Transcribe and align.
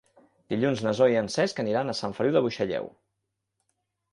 Dilluns 0.53 0.79
na 0.85 0.93
Zoè 0.99 1.09
i 1.11 1.17
en 1.19 1.29
Cesc 1.35 1.61
aniran 1.65 1.93
a 1.93 1.97
Sant 1.99 2.17
Feliu 2.21 2.35
de 2.39 2.43
Buixalleu. 2.47 2.91